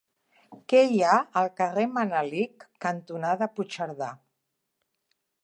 Què 0.71 0.79
hi 0.93 1.03
ha 1.09 1.17
al 1.41 1.49
carrer 1.59 1.83
Manelic 1.99 2.65
cantonada 2.87 3.51
Puigcerdà? 3.59 4.11